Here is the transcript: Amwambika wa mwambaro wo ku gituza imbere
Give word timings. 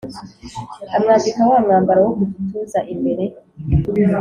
Amwambika 0.95 1.41
wa 1.49 1.57
mwambaro 1.65 1.99
wo 2.05 2.11
ku 2.17 2.23
gituza 2.33 2.79
imbere 2.93 3.23